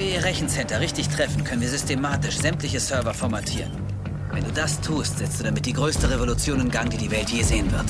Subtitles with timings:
[0.00, 3.70] wir Ihr Rechencenter richtig treffen, können wir systematisch sämtliche Server formatieren.
[4.32, 7.28] Wenn du das tust, setzt du damit die größte Revolution in Gang, die die Welt
[7.28, 7.86] je sehen wird.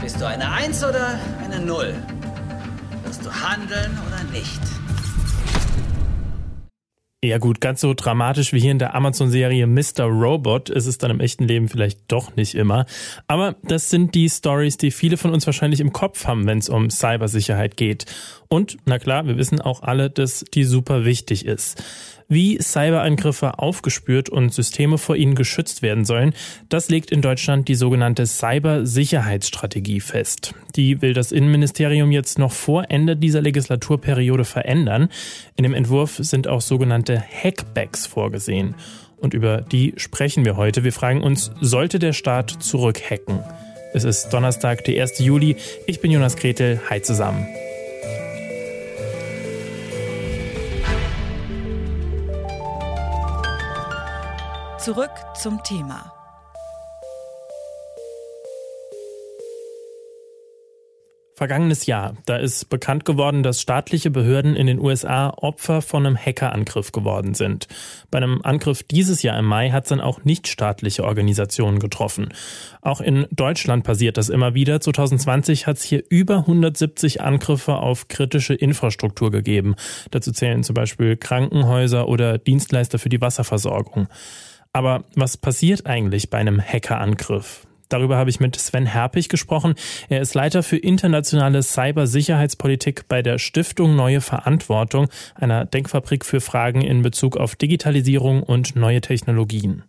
[0.00, 1.94] Bist du eine Eins oder eine Null?
[3.04, 4.60] Wirst du handeln oder nicht?
[7.24, 10.04] Ja gut, ganz so dramatisch wie hier in der Amazon-Serie Mr.
[10.04, 12.84] Robot ist es dann im echten Leben vielleicht doch nicht immer.
[13.26, 16.68] Aber das sind die Stories, die viele von uns wahrscheinlich im Kopf haben, wenn es
[16.68, 18.04] um Cybersicherheit geht.
[18.48, 21.82] Und, na klar, wir wissen auch alle, dass die super wichtig ist.
[22.28, 26.34] Wie Cyberangriffe aufgespürt und Systeme vor ihnen geschützt werden sollen,
[26.68, 30.54] das legt in Deutschland die sogenannte Cybersicherheitsstrategie fest.
[30.76, 35.08] Die will das Innenministerium jetzt noch vor Ende dieser Legislaturperiode verändern.
[35.56, 38.74] In dem Entwurf sind auch sogenannte Hackbacks vorgesehen.
[39.16, 40.84] Und über die sprechen wir heute.
[40.84, 43.40] Wir fragen uns, sollte der Staat zurückhacken?
[43.94, 45.20] Es ist Donnerstag, der 1.
[45.20, 45.56] Juli.
[45.86, 46.80] Ich bin Jonas Gretel.
[46.90, 47.46] Hi zusammen.
[54.84, 56.12] Zurück zum Thema.
[61.34, 66.18] Vergangenes Jahr, da ist bekannt geworden, dass staatliche Behörden in den USA Opfer von einem
[66.18, 67.66] Hackerangriff geworden sind.
[68.10, 72.34] Bei einem Angriff dieses Jahr im Mai hat es dann auch nichtstaatliche Organisationen getroffen.
[72.82, 74.82] Auch in Deutschland passiert das immer wieder.
[74.82, 79.76] 2020 hat es hier über 170 Angriffe auf kritische Infrastruktur gegeben.
[80.10, 84.08] Dazu zählen zum Beispiel Krankenhäuser oder Dienstleister für die Wasserversorgung.
[84.74, 87.64] Aber was passiert eigentlich bei einem Hackerangriff?
[87.88, 89.74] Darüber habe ich mit Sven Herpich gesprochen.
[90.08, 96.80] Er ist Leiter für internationale Cybersicherheitspolitik bei der Stiftung Neue Verantwortung, einer Denkfabrik für Fragen
[96.80, 99.84] in Bezug auf Digitalisierung und neue Technologien.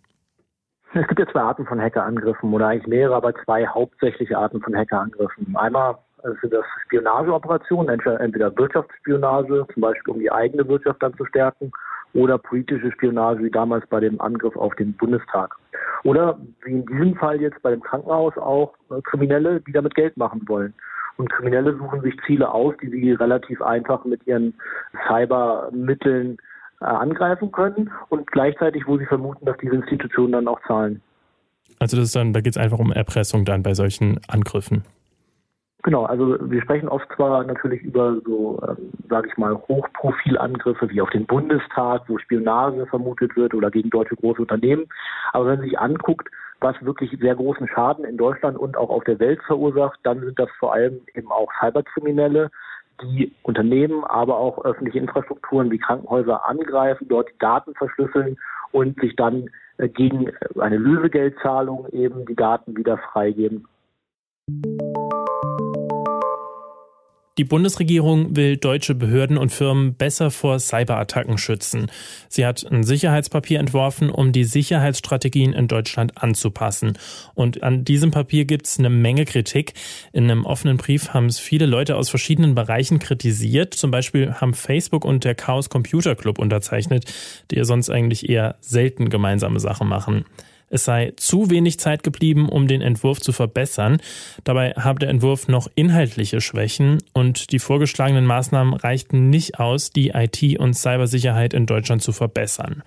[0.94, 4.76] Es gibt ja zwei Arten von Hackerangriffen oder eigentlich mehrere, aber zwei hauptsächliche Arten von
[4.76, 5.56] Hackerangriffen.
[5.56, 5.98] Einmal
[6.40, 11.72] sind das Spionageoperationen, entweder Wirtschaftsspionage, zum Beispiel um die eigene Wirtschaft dann zu stärken,
[12.16, 15.54] oder politische Spionage wie damals bei dem Angriff auf den Bundestag.
[16.02, 20.16] Oder wie in diesem Fall jetzt bei dem Krankenhaus auch äh, Kriminelle, die damit Geld
[20.16, 20.72] machen wollen.
[21.18, 24.54] Und Kriminelle suchen sich Ziele aus, die sie relativ einfach mit ihren
[25.06, 26.38] Cybermitteln
[26.80, 31.02] äh, angreifen können und gleichzeitig, wo sie vermuten, dass diese Institutionen dann auch zahlen.
[31.78, 34.84] Also das ist dann, da geht es einfach um Erpressung dann bei solchen Angriffen.
[35.86, 41.00] Genau, also wir sprechen oft zwar natürlich über so, ähm, sage ich mal, Hochprofilangriffe wie
[41.00, 44.88] auf den Bundestag, wo Spionage vermutet wird oder gegen deutsche große Unternehmen.
[45.32, 49.04] Aber wenn man sich anguckt, was wirklich sehr großen Schaden in Deutschland und auch auf
[49.04, 52.50] der Welt verursacht, dann sind das vor allem eben auch Cyberkriminelle,
[53.00, 58.38] die Unternehmen, aber auch öffentliche Infrastrukturen wie Krankenhäuser angreifen, dort die Daten verschlüsseln
[58.72, 63.68] und sich dann äh, gegen eine Lösegeldzahlung eben die Daten wieder freigeben.
[67.38, 71.90] Die Bundesregierung will deutsche Behörden und Firmen besser vor Cyberattacken schützen.
[72.30, 76.96] Sie hat ein Sicherheitspapier entworfen, um die Sicherheitsstrategien in Deutschland anzupassen.
[77.34, 79.74] Und an diesem Papier gibt es eine Menge Kritik.
[80.14, 83.74] In einem offenen Brief haben es viele Leute aus verschiedenen Bereichen kritisiert.
[83.74, 87.04] Zum Beispiel haben Facebook und der Chaos Computer Club unterzeichnet,
[87.50, 90.24] die ja sonst eigentlich eher selten gemeinsame Sachen machen.
[90.68, 93.98] Es sei zu wenig Zeit geblieben, um den Entwurf zu verbessern.
[94.42, 100.10] Dabei habe der Entwurf noch inhaltliche Schwächen und die vorgeschlagenen Maßnahmen reichten nicht aus, die
[100.10, 102.82] IT- und Cybersicherheit in Deutschland zu verbessern.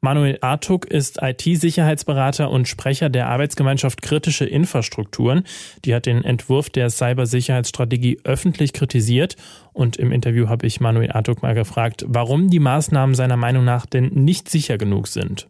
[0.00, 5.44] Manuel Artuk ist IT-Sicherheitsberater und Sprecher der Arbeitsgemeinschaft Kritische Infrastrukturen.
[5.84, 9.36] Die hat den Entwurf der Cybersicherheitsstrategie öffentlich kritisiert.
[9.72, 13.86] Und im Interview habe ich Manuel Artuk mal gefragt, warum die Maßnahmen seiner Meinung nach
[13.86, 15.46] denn nicht sicher genug sind.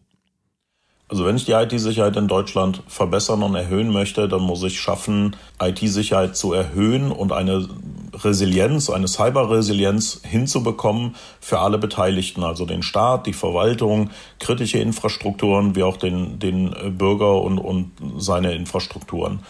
[1.11, 5.35] Also wenn ich die IT-Sicherheit in Deutschland verbessern und erhöhen möchte, dann muss ich schaffen,
[5.61, 7.67] IT-Sicherheit zu erhöhen und eine
[8.25, 14.09] Resilienz, eine Cyber-Resilienz hinzubekommen für alle Beteiligten, also den Staat, die Verwaltung,
[14.39, 19.41] kritische Infrastrukturen, wie auch den, den Bürger und, und seine Infrastrukturen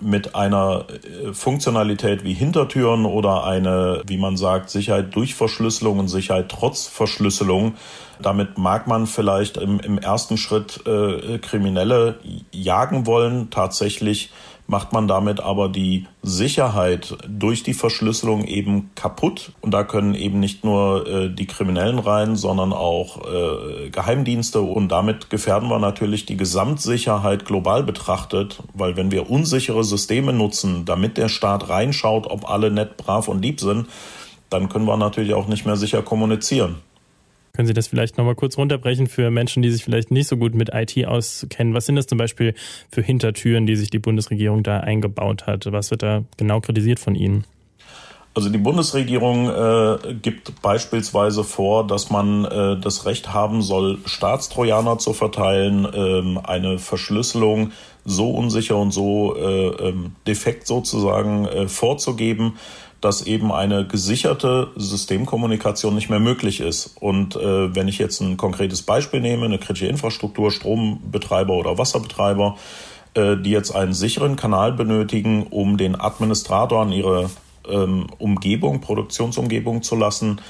[0.00, 6.08] mit einer äh, Funktionalität wie Hintertüren oder eine, wie man sagt, Sicherheit durch Verschlüsselung und
[6.08, 7.74] Sicherheit trotz Verschlüsselung.
[8.20, 12.18] Damit mag man vielleicht im, im ersten Schritt äh, Kriminelle
[12.52, 13.50] jagen wollen.
[13.50, 14.30] Tatsächlich
[14.66, 19.52] macht man damit aber die Sicherheit durch die Verschlüsselung eben kaputt.
[19.60, 24.60] Und da können eben nicht nur äh, die Kriminellen rein, sondern auch äh, Geheimdienste.
[24.60, 30.84] Und damit gefährden wir natürlich die Gesamtsicherheit global betrachtet, weil wenn wir unsichere Systeme nutzen,
[30.84, 33.86] damit der Staat reinschaut, ob alle nett, brav und lieb sind,
[34.50, 36.76] dann können wir natürlich auch nicht mehr sicher kommunizieren.
[37.56, 40.54] Können Sie das vielleicht nochmal kurz runterbrechen für Menschen, die sich vielleicht nicht so gut
[40.54, 41.72] mit IT auskennen?
[41.72, 42.54] Was sind das zum Beispiel
[42.92, 45.64] für Hintertüren, die sich die Bundesregierung da eingebaut hat?
[45.72, 47.44] Was wird da genau kritisiert von Ihnen?
[48.34, 54.98] Also die Bundesregierung äh, gibt beispielsweise vor, dass man äh, das Recht haben soll, Staatstrojaner
[54.98, 57.72] zu verteilen, ähm, eine Verschlüsselung
[58.04, 62.58] so unsicher und so äh, ähm, defekt sozusagen äh, vorzugeben,
[63.00, 66.96] dass eben eine gesicherte Systemkommunikation nicht mehr möglich ist.
[66.98, 72.56] Und äh, wenn ich jetzt ein konkretes Beispiel nehme, eine kritische Infrastruktur, Strombetreiber oder Wasserbetreiber,
[73.14, 77.30] äh, die jetzt einen sicheren Kanal benötigen, um den Administrator an ihre
[77.68, 80.40] ähm, Umgebung, Produktionsumgebung zu lassen,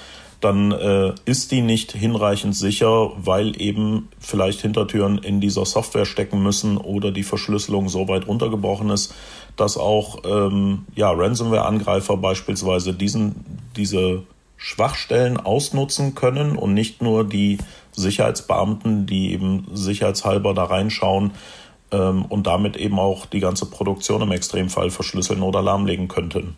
[0.40, 6.42] dann äh, ist die nicht hinreichend sicher, weil eben vielleicht Hintertüren in dieser Software stecken
[6.42, 9.14] müssen oder die Verschlüsselung so weit runtergebrochen ist,
[9.56, 13.44] dass auch ähm, ja, Ransomware-Angreifer beispielsweise diesen,
[13.76, 14.22] diese
[14.56, 17.58] Schwachstellen ausnutzen können und nicht nur die
[17.92, 21.32] Sicherheitsbeamten, die eben sicherheitshalber da reinschauen
[21.90, 26.56] ähm, und damit eben auch die ganze Produktion im Extremfall verschlüsseln oder lahmlegen könnten.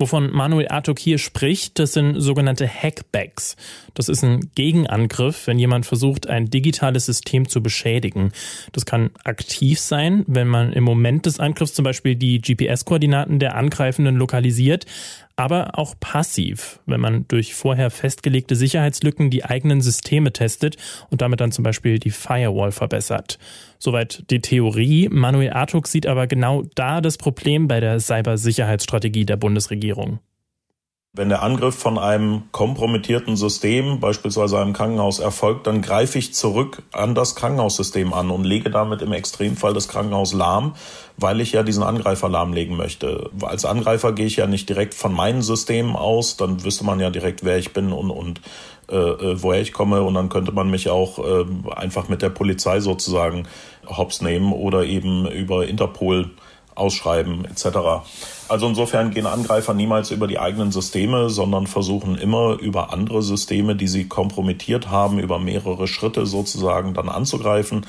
[0.00, 3.54] Wovon Manuel Artuk hier spricht, das sind sogenannte Hackbacks.
[3.92, 8.32] Das ist ein Gegenangriff, wenn jemand versucht, ein digitales System zu beschädigen.
[8.72, 13.56] Das kann aktiv sein, wenn man im Moment des Angriffs zum Beispiel die GPS-Koordinaten der
[13.56, 14.86] Angreifenden lokalisiert,
[15.40, 20.76] aber auch passiv, wenn man durch vorher festgelegte Sicherheitslücken die eigenen Systeme testet
[21.08, 23.38] und damit dann zum Beispiel die Firewall verbessert.
[23.78, 25.08] Soweit die Theorie.
[25.08, 30.18] Manuel Artuk sieht aber genau da das Problem bei der Cybersicherheitsstrategie der Bundesregierung.
[31.12, 36.84] Wenn der Angriff von einem kompromittierten System, beispielsweise einem Krankenhaus, erfolgt, dann greife ich zurück
[36.92, 40.76] an das Krankenhaussystem an und lege damit im Extremfall das Krankenhaus lahm,
[41.16, 43.28] weil ich ja diesen Angreifer lahmlegen möchte.
[43.42, 47.10] Als Angreifer gehe ich ja nicht direkt von meinen Systemen aus, dann wüsste man ja
[47.10, 48.40] direkt, wer ich bin und, und
[48.88, 52.30] äh, äh woher ich komme und dann könnte man mich auch äh, einfach mit der
[52.30, 53.48] Polizei sozusagen
[53.84, 56.30] hops nehmen oder eben über Interpol
[56.74, 58.04] ausschreiben etc.
[58.48, 63.76] Also insofern gehen Angreifer niemals über die eigenen Systeme, sondern versuchen immer über andere Systeme,
[63.76, 67.86] die sie kompromittiert haben, über mehrere Schritte sozusagen dann anzugreifen.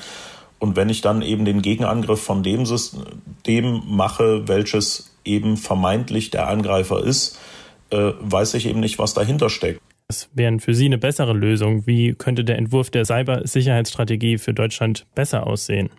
[0.58, 6.48] Und wenn ich dann eben den Gegenangriff von dem System mache, welches eben vermeintlich der
[6.48, 7.38] Angreifer ist,
[7.90, 9.80] äh, weiß ich eben nicht, was dahinter steckt.
[10.08, 11.86] Was wäre für Sie eine bessere Lösung?
[11.86, 15.90] Wie könnte der Entwurf der Cybersicherheitsstrategie für Deutschland besser aussehen?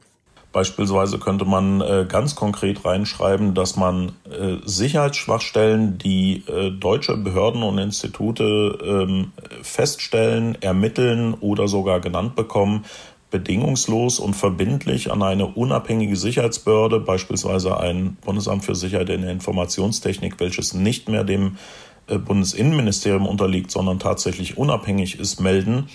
[0.54, 7.64] Beispielsweise könnte man äh, ganz konkret reinschreiben, dass man äh, Sicherheitsschwachstellen, die äh, deutsche Behörden
[7.64, 8.44] und Institute
[8.86, 9.32] ähm,
[9.64, 12.86] feststellen, ermitteln oder sogar genannt bekommen,
[13.32, 20.40] bedingungslos und verbindlich an eine unabhängige Sicherheitsbehörde, beispielsweise ein Bundesamt für Sicherheit in der Informationstechnik,
[20.40, 21.58] welches nicht mehr dem
[22.06, 25.88] äh, Bundesinnenministerium unterliegt, sondern tatsächlich unabhängig ist, melden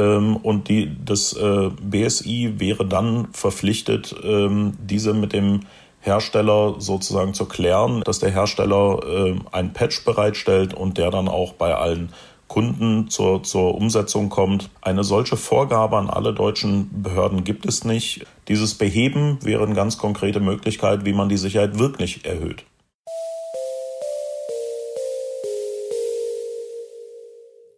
[0.00, 5.60] und die, das äh, BSI wäre dann verpflichtet, ähm, diese mit dem
[6.00, 11.52] Hersteller sozusagen zu klären, dass der Hersteller äh, ein Patch bereitstellt und der dann auch
[11.52, 12.12] bei allen
[12.48, 14.68] Kunden zur, zur Umsetzung kommt.
[14.82, 18.26] Eine solche Vorgabe an alle deutschen Behörden gibt es nicht.
[18.48, 22.64] Dieses Beheben wäre eine ganz konkrete Möglichkeit, wie man die Sicherheit wirklich erhöht.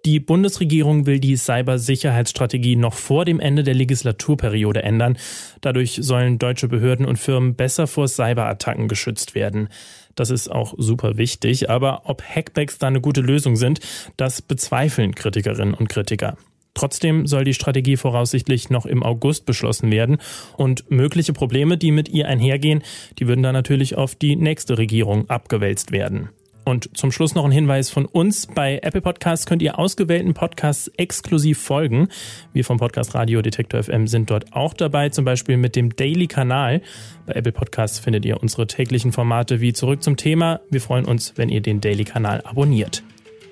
[0.07, 5.17] Die Bundesregierung will die Cybersicherheitsstrategie noch vor dem Ende der Legislaturperiode ändern.
[5.63, 9.69] Dadurch sollen deutsche Behörden und Firmen besser vor Cyberattacken geschützt werden.
[10.15, 13.81] Das ist auch super wichtig, aber ob Hackbacks da eine gute Lösung sind,
[14.19, 16.37] das bezweifeln Kritikerinnen und Kritiker.
[16.75, 20.19] Trotzdem soll die Strategie voraussichtlich noch im August beschlossen werden
[20.59, 22.83] und mögliche Probleme, die mit ihr einhergehen,
[23.19, 26.29] die würden dann natürlich auf die nächste Regierung abgewälzt werden.
[26.65, 28.47] Und zum Schluss noch ein Hinweis von uns.
[28.47, 32.09] Bei Apple Podcasts könnt ihr ausgewählten Podcasts exklusiv folgen.
[32.55, 36.81] Wir vom Podcast Radio Detektor FM sind dort auch dabei, zum Beispiel mit dem Daily-Kanal.
[37.27, 40.61] Bei Apple Podcasts findet ihr unsere täglichen Formate wie Zurück zum Thema.
[40.71, 43.03] Wir freuen uns, wenn ihr den Daily-Kanal abonniert.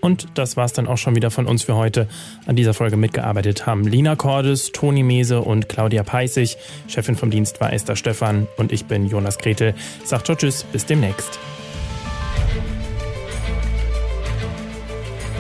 [0.01, 2.09] Und das war's dann auch schon wieder von uns für heute.
[2.47, 6.57] An dieser Folge mitgearbeitet haben Lina Cordes, Toni Mese und Claudia Peissig.
[6.89, 9.75] Chefin vom Dienst war Esther Stephan und ich bin Jonas Gretel.
[10.05, 11.39] Sagt tschüss, bis demnächst.